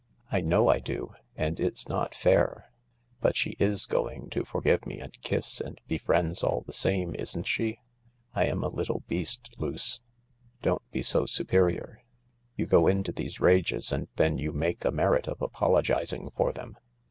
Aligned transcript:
"I 0.31 0.41
know 0.41 0.67
I 0.67 0.79
do 0.79 1.09
1 1.35 1.45
And 1.47 1.59
it's 1.59 1.87
not 1.87 2.15
fair! 2.15 2.71
But 3.21 3.35
she 3.37 3.55
is 3.59 3.85
going 3.85 4.31
to 4.31 4.43
forgive 4.43 4.87
me 4.87 4.99
and 4.99 5.13
kiss 5.21 5.61
and 5.61 5.79
be 5.87 5.99
friends 5.99 6.41
all 6.41 6.61
the 6.61 6.73
same, 6.73 7.13
isn't 7.13 7.45
she? 7.45 7.77
I 8.33 8.45
am 8.45 8.63
a 8.63 8.67
little 8.67 9.01
beast, 9.07 9.61
Luce." 9.61 10.01
"Don't 10.63 10.81
be 10.91 11.03
so 11.03 11.27
superior. 11.27 11.99
You 12.55 12.65
go 12.65 12.87
into 12.87 13.11
these 13.11 13.39
rages 13.39 13.91
and 13.91 14.07
then 14.15 14.39
you 14.39 14.51
make 14.51 14.83
a 14.85 14.91
merit 14.91 15.27
of 15.27 15.39
apologising 15.39 16.31
for 16.35 16.51
them. 16.51 16.77